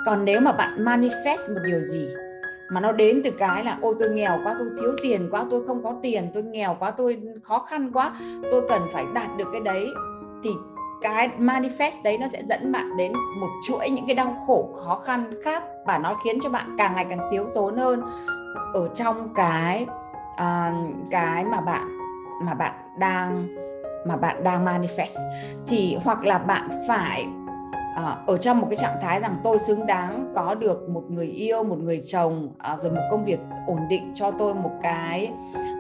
[0.05, 2.07] Còn nếu mà bạn manifest một điều gì
[2.71, 5.67] mà nó đến từ cái là ôi tôi nghèo quá tôi thiếu tiền quá tôi
[5.67, 8.15] không có tiền tôi nghèo quá tôi khó khăn quá
[8.51, 9.87] tôi cần phải đạt được cái đấy.
[10.43, 10.49] Thì
[11.01, 14.95] cái manifest đấy nó sẽ dẫn bạn đến một chuỗi những cái đau khổ khó
[14.95, 18.01] khăn khác và nó khiến cho bạn càng ngày càng thiếu tốn hơn
[18.73, 19.85] ở trong cái
[20.33, 21.97] uh, cái mà bạn
[22.41, 23.47] mà bạn đang
[24.05, 25.19] mà bạn đang manifest
[25.67, 27.25] thì hoặc là bạn phải
[27.93, 31.27] uh, ở trong một cái trạng thái rằng tôi xứng đáng có được một người
[31.27, 35.31] yêu một người chồng uh, rồi một công việc ổn định cho tôi một cái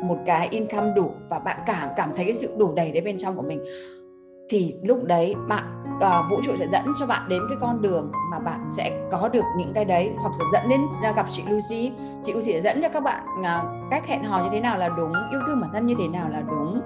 [0.03, 3.17] một cái income đủ và bạn cảm cảm thấy cái sự đủ đầy đấy bên
[3.17, 3.63] trong của mình
[4.49, 8.11] thì lúc đấy bạn uh, vũ trụ sẽ dẫn cho bạn đến cái con đường
[8.31, 11.43] mà bạn sẽ có được những cái đấy hoặc là dẫn đến uh, gặp chị
[11.47, 11.91] Lucy.
[12.23, 14.89] Chị Lucy sẽ dẫn cho các bạn uh, cách hẹn hò như thế nào là
[14.89, 16.81] đúng yêu thương bản thân như thế nào là đúng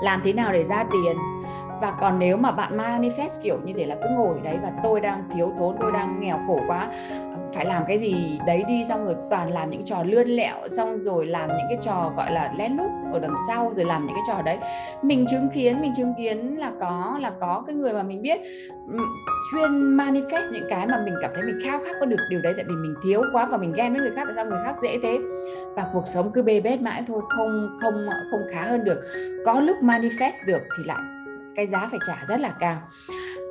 [0.00, 1.16] làm thế nào để ra tiền?
[1.82, 5.00] Và còn nếu mà bạn manifest kiểu như thế là cứ ngồi đấy và tôi
[5.00, 6.88] đang thiếu thốn, tôi đang nghèo khổ quá,
[7.54, 11.00] phải làm cái gì đấy đi xong rồi toàn làm những trò lươn lẹo, xong
[11.00, 14.14] rồi làm những cái trò gọi là lén lút ở đằng sau rồi làm những
[14.14, 14.58] cái trò đấy.
[15.02, 18.40] Mình chứng kiến, mình chứng kiến là có là có cái người mà mình biết
[18.88, 18.98] ừ,
[19.52, 22.52] chuyên manifest những cái mà mình cảm thấy mình khao khát có được điều đấy
[22.56, 24.74] tại vì mình thiếu quá và mình ghen với người khác tại sao người khác
[24.82, 25.18] dễ thế.
[25.76, 28.98] Và cuộc sống cứ bê bết mãi thôi, không không không khá hơn được.
[29.46, 31.21] Có lúc manifest được thì lại
[31.56, 32.80] cái giá phải trả rất là cao.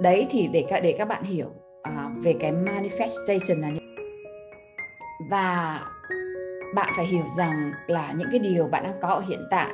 [0.01, 1.51] Đấy thì để các để các bạn hiểu
[1.89, 3.79] uh, về cái manifestation là như
[5.29, 5.79] và
[6.75, 9.73] bạn phải hiểu rằng là những cái điều bạn đang có ở hiện tại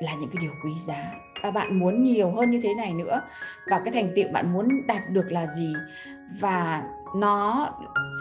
[0.00, 1.12] là những cái điều quý giá.
[1.42, 3.20] Và bạn muốn nhiều hơn như thế này nữa.
[3.70, 5.72] Và cái thành tựu bạn muốn đạt được là gì?
[6.40, 6.82] Và
[7.16, 7.70] nó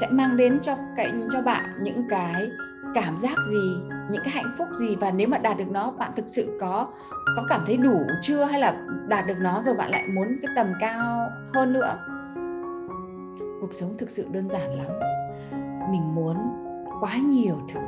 [0.01, 2.49] sẽ mang đến cho cái cho bạn những cái
[2.95, 3.98] cảm giác gì?
[4.11, 6.87] Những cái hạnh phúc gì và nếu mà đạt được nó, bạn thực sự có
[7.37, 10.51] có cảm thấy đủ chưa hay là đạt được nó rồi bạn lại muốn cái
[10.55, 11.97] tầm cao hơn nữa?
[13.61, 14.87] Cuộc sống thực sự đơn giản lắm.
[15.91, 16.37] Mình muốn
[17.01, 17.79] quá nhiều thứ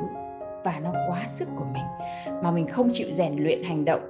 [0.64, 1.84] và nó quá sức của mình,
[2.42, 4.00] mà mình không chịu rèn luyện hành động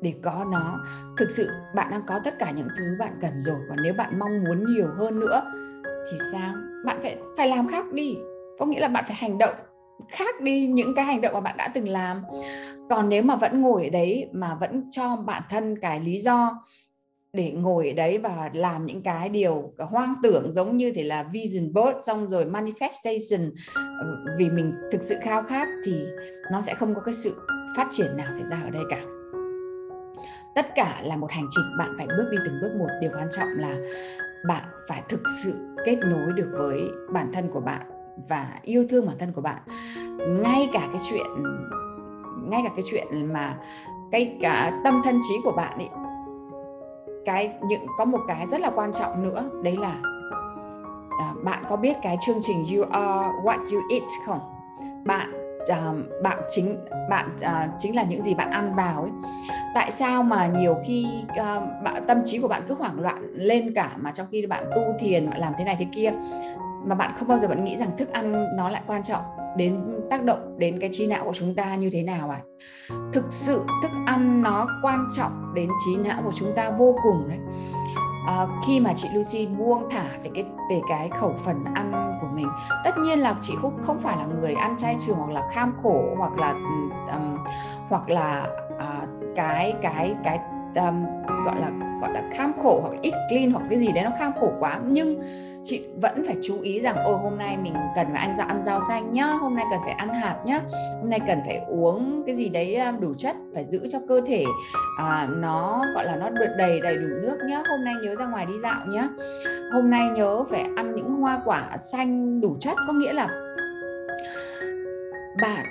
[0.00, 0.84] để có nó.
[1.16, 4.18] Thực sự bạn đang có tất cả những thứ bạn cần rồi, còn nếu bạn
[4.18, 6.54] mong muốn nhiều hơn nữa thì sao?
[6.84, 8.16] Bạn phải phải làm khác đi.
[8.58, 9.54] Có nghĩa là bạn phải hành động
[10.08, 12.22] khác đi những cái hành động mà bạn đã từng làm.
[12.90, 16.62] Còn nếu mà vẫn ngồi ở đấy mà vẫn cho bản thân cái lý do
[17.32, 21.22] để ngồi ở đấy và làm những cái điều hoang tưởng giống như thế là
[21.22, 23.50] vision board xong rồi manifestation
[24.00, 26.04] ờ, vì mình thực sự khao khát thì
[26.52, 27.36] nó sẽ không có cái sự
[27.76, 29.02] phát triển nào xảy ra ở đây cả.
[30.54, 32.88] Tất cả là một hành trình, bạn phải bước đi từng bước một.
[33.00, 33.76] Điều quan trọng là
[34.48, 36.80] bạn phải thực sự kết nối được với
[37.12, 39.62] bản thân của bạn và yêu thương bản thân của bạn.
[40.42, 41.26] Ngay cả cái chuyện
[42.50, 43.56] ngay cả cái chuyện mà
[44.10, 45.88] cái cả tâm thân trí của bạn ấy
[47.24, 49.94] cái những có một cái rất là quan trọng nữa đấy là
[51.18, 54.40] à, bạn có biết cái chương trình you are what you eat không?
[55.04, 55.32] Bạn
[55.68, 56.76] à, bạn chính
[57.10, 59.10] bạn à, chính là những gì bạn ăn vào ấy.
[59.74, 63.74] Tại sao mà nhiều khi à, bạn, tâm trí của bạn cứ hoảng loạn lên
[63.74, 66.12] cả mà trong khi bạn tu thiền bạn làm thế này thế kia?
[66.84, 69.22] Mà bạn không bao giờ bạn nghĩ rằng thức ăn nó lại quan trọng
[69.56, 72.40] đến tác động đến cái trí não của chúng ta như thế nào à?
[73.12, 77.28] Thực sự thức ăn nó quan trọng đến trí não của chúng ta vô cùng
[77.28, 77.38] đấy.
[78.26, 82.28] À, khi mà chị Lucy buông thả về cái về cái khẩu phần ăn của
[82.34, 82.48] mình
[82.84, 85.74] tất nhiên là chị không không phải là người ăn chay trường hoặc là kham
[85.82, 86.52] khổ hoặc là
[87.12, 87.38] um,
[87.88, 90.38] hoặc là uh, cái cái cái
[90.74, 91.04] um,
[91.44, 94.32] gọi là gọi là kham khổ hoặc ít clean hoặc cái gì đấy nó kham
[94.40, 94.80] khổ quá.
[94.86, 95.20] Nhưng
[95.64, 98.62] chị vẫn phải chú ý rằng ôi hôm nay mình cần phải ăn rau ăn
[98.64, 100.60] rau xanh nhá hôm nay cần phải ăn hạt nhá
[101.00, 104.44] hôm nay cần phải uống cái gì đấy đủ chất phải giữ cho cơ thể
[104.98, 107.62] à, nó gọi là nó được đầy đầy đủ nước nhá.
[107.70, 109.08] Hôm nay nhớ ra ngoài đi dạo nhá.
[109.72, 112.76] Hôm nay nhớ phải ăn những hoa quả xanh đủ chất.
[112.86, 113.26] Có nghĩa là
[115.42, 115.64] bạn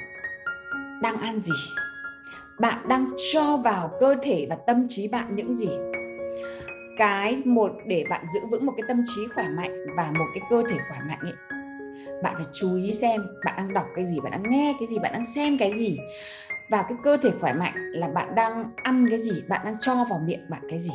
[1.04, 1.54] đang ăn gì?
[2.60, 5.70] Bạn đang cho vào cơ thể và tâm trí bạn những gì?
[7.02, 10.44] Cái một để bạn giữ vững một cái tâm trí khỏe mạnh và một cái
[10.50, 11.34] cơ thể khỏe mạnh ấy.
[12.24, 15.00] Bạn phải chú ý xem bạn đang đọc cái gì bạn đang nghe cái gì
[15.00, 16.00] bạn đang xem cái gì.
[16.70, 20.06] Và cái cơ thể khỏe mạnh là bạn đang ăn cái gì bạn đang cho
[20.10, 20.94] vào miệng bạn cái gì.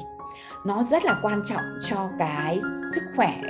[0.67, 2.61] Nó rất là quan trọng cho cái
[2.95, 3.41] sức khỏe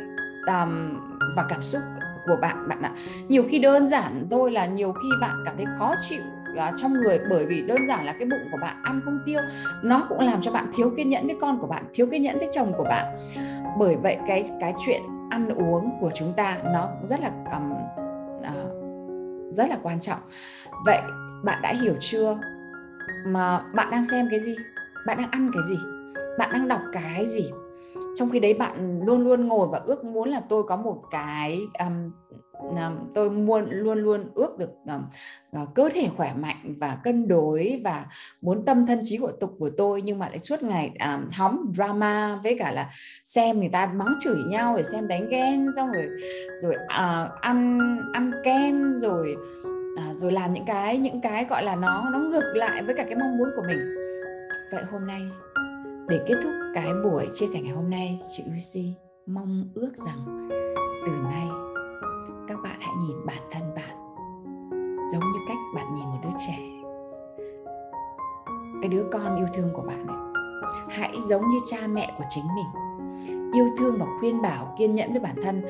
[0.46, 1.00] um,
[1.36, 1.82] và cảm xúc
[2.26, 2.90] của bạn bạn ạ.
[3.28, 6.22] Nhiều khi đơn giản thôi là nhiều khi bạn cảm thấy khó chịu
[6.56, 7.20] À, trong người.
[7.30, 9.40] Bởi vì đơn giản là cái bụng của bạn ăn không tiêu
[9.82, 12.38] nó cũng làm cho bạn thiếu kiên nhẫn với con của bạn thiếu kiên nhẫn
[12.38, 13.18] với chồng của bạn.
[13.78, 17.72] Bởi vậy cái cái chuyện ăn uống của chúng ta nó cũng rất là um,
[18.40, 20.20] uh, rất là quan trọng.
[20.86, 20.98] Vậy
[21.44, 22.38] bạn đã hiểu chưa
[23.26, 24.56] mà bạn đang xem cái gì?
[25.06, 25.78] Bạn đang ăn cái gì?
[26.38, 27.50] Bạn đang đọc cái gì?
[28.16, 31.60] Trong khi đấy bạn luôn luôn ngồi và ước muốn là tôi có một cái
[31.78, 32.10] um,
[32.74, 35.00] Ờ, tôi luôn luôn luôn ước được ờ,
[35.52, 38.04] ờ, cơ thể khỏe mạnh và cân đối và
[38.40, 41.72] muốn tâm thân trí của tục của tôi nhưng mà lại suốt ngày um, hóng
[41.74, 42.90] drama với cả là
[43.24, 46.08] xem người ta mắng chửi nhau rồi xem đánh ghen xong rồi
[46.62, 47.78] rồi uh, ăn
[48.12, 49.36] ăn kem rồi
[49.94, 53.04] uh, rồi làm những cái những cái gọi là nó nó ngược lại với cả
[53.04, 53.78] cái mong muốn của mình.
[54.72, 55.22] Vậy hôm nay
[56.08, 58.94] để kết thúc cái buổi chia sẻ ngày hôm nay chị Lucy
[59.26, 60.48] mong ước rằng
[61.06, 61.45] từ nay
[62.86, 63.96] hãy nhìn bản thân bạn
[65.12, 66.58] giống như cách bạn nhìn một đứa trẻ.
[68.82, 70.16] Cái đứa con yêu thương của bạn ấy
[70.88, 72.66] hãy giống như cha mẹ của chính mình
[73.52, 75.62] yêu thương và khuyên bảo kiên nhẫn với bản thân.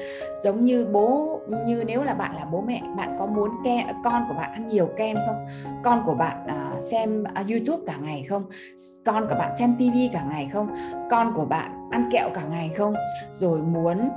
[0.44, 4.22] Giống như bố như nếu là bạn là bố mẹ bạn có muốn ke con
[4.28, 5.44] của bạn ăn nhiều kem không?
[5.84, 8.44] Con của bạn uh, xem uh, youtube cả ngày không?
[9.04, 10.74] Con của bạn xem tivi cả ngày không?
[11.10, 12.94] Con của bạn ăn kẹo cả ngày không?
[13.32, 14.08] Rồi muốn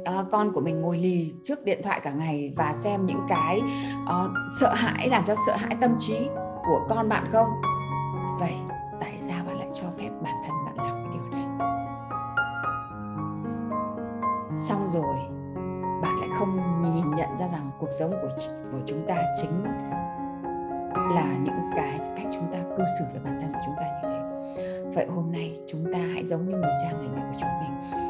[0.00, 3.60] uh, con của mình ngồi lì trước điện thoại cả ngày và xem những cái
[4.02, 6.28] uh, sợ hãi làm cho sợ hãi tâm trí
[6.66, 7.48] của con bạn không?
[8.40, 8.54] Vậy
[9.00, 11.42] tại sao bạn lại cho phép bản thân bạn làm cái điều đấy
[14.58, 15.16] xong rồi
[16.02, 18.30] bạn lại không nhìn nhận ra rằng cuộc sống của
[18.72, 19.64] của chúng ta chính
[21.14, 24.08] là những cái cách chúng ta cư xử với bản thân của chúng ta như
[24.08, 24.92] thế.
[24.94, 28.01] Vậy hôm nay chúng ta hãy giống như người cha người mẹ của chúng mình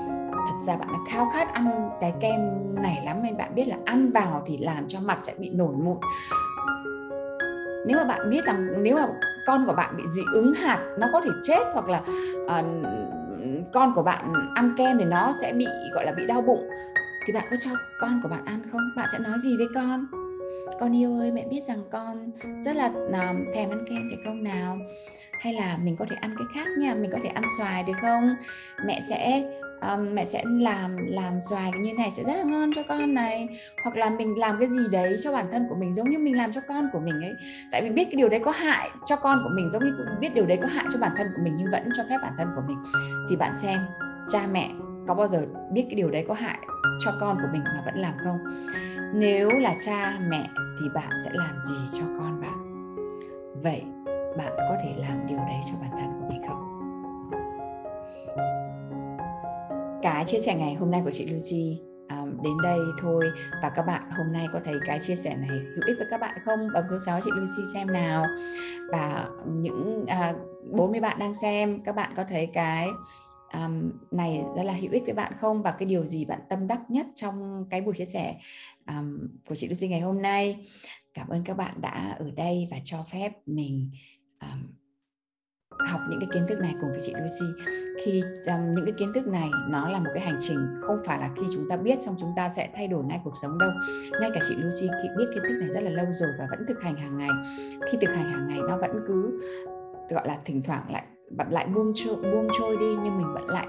[0.49, 2.41] thật ra bạn đã khao khát ăn cái kem
[2.83, 5.75] này lắm nên bạn biết là ăn vào thì làm cho mặt sẽ bị nổi
[5.75, 5.99] mụn.
[7.87, 9.07] Nếu mà bạn biết rằng nếu mà
[9.47, 12.03] con của bạn bị dị ứng hạt nó có thể chết hoặc là
[12.61, 12.67] uh,
[13.73, 16.69] con của bạn ăn kem thì nó sẽ bị gọi là bị đau bụng
[17.27, 18.81] thì bạn có cho con của bạn ăn không?
[18.97, 20.07] Bạn sẽ nói gì với con?
[20.83, 22.31] Con yêu ơi mẹ biết rằng con
[22.65, 24.79] rất là um, thèm ăn kem phải không nào?
[25.41, 27.93] Hay là mình có thể ăn cái khác nha mình có thể ăn xoài được
[28.01, 28.35] không?
[28.87, 29.43] Mẹ sẽ
[29.81, 33.49] um, mẹ sẽ làm làm xoài như này sẽ rất là ngon cho con này.
[33.85, 36.37] Hoặc là mình làm cái gì đấy cho bản thân của mình giống như mình
[36.37, 37.33] làm cho con của mình ấy.
[37.73, 40.35] Tại vì biết cái điều đấy có hại cho con của mình giống như biết
[40.35, 42.49] điều đấy có hại cho bản thân của mình nhưng vẫn cho phép bản thân
[42.57, 42.79] của mình.
[43.31, 43.79] Thì bạn xem
[44.29, 44.71] cha mẹ
[45.07, 46.59] có bao giờ biết cái điều đấy có hại
[47.01, 48.39] cho con của mình mà vẫn làm không?
[49.15, 50.49] Nếu là cha mẹ
[50.81, 52.73] thì bạn sẽ làm gì cho con bạn?
[53.63, 53.83] Vậy
[54.39, 56.63] bạn có thể làm điều đấy cho bản thân của mình không?
[60.03, 63.31] Cái chia sẻ ngày hôm nay của chị Lucy à, đến đây thôi.
[63.63, 66.21] Và các bạn hôm nay có thấy cái chia sẻ này hữu ích với các
[66.21, 66.69] bạn không?
[66.75, 68.27] Bấm số 6 chị Lucy xem nào.
[68.93, 72.89] Và những à, uh, 40 bạn đang xem các bạn có thấy cái
[73.53, 75.63] um, này rất là hữu ích với bạn không?
[75.63, 78.37] Và cái điều gì bạn tâm đắc nhất trong cái buổi chia sẻ
[78.89, 80.67] um, của chị Lucy ngày hôm nay?
[81.15, 83.91] Cảm ơn các bạn đã ở đây và cho phép mình
[84.41, 84.67] um,
[85.89, 87.63] học những cái kiến thức này cùng với chị Lucy
[88.05, 91.19] khi um, những cái kiến thức này nó là một cái hành trình không phải
[91.19, 93.71] là khi chúng ta biết xong chúng ta sẽ thay đổi ngay cuộc sống đâu.
[94.21, 96.65] Ngay cả chị Lucy khi biết kiến thức này rất là lâu rồi và vẫn
[96.69, 97.31] thực hành hàng ngày.
[97.91, 99.41] Khi thực hành hàng ngày nó vẫn cứ
[100.11, 101.05] gọi là thỉnh thoảng lại
[101.37, 103.67] bạn lại buông trôi, buông trôi đi nhưng mình vẫn lại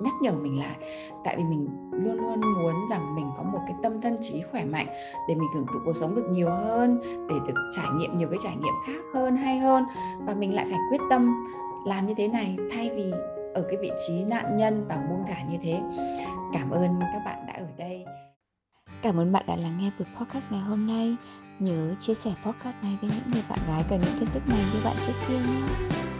[0.00, 0.76] nhắc nhở mình lại.
[1.24, 4.64] Tại vì mình luôn luôn muốn rằng mình có một cái tâm thân trí khỏe
[4.64, 4.86] mạnh
[5.28, 8.38] để mình hưởng thụ cuộc sống được nhiều hơn để được trải nghiệm nhiều cái
[8.42, 9.84] trải nghiệm khác hơn hay hơn.
[10.26, 11.46] Và mình lại phải quyết tâm
[11.86, 13.12] làm như thế này thay vì
[13.54, 15.80] ở cái vị trí nạn nhân và buông thả như thế.
[16.52, 18.04] Cảm ơn các bạn đã ở đây.
[19.02, 21.16] Cảm ơn bạn đã lắng nghe buổi podcast ngày hôm nay.
[21.58, 24.60] Nhớ chia sẻ podcast này với những người bạn gái cần những kiến thức này
[24.74, 26.19] như bạn trước kia nhé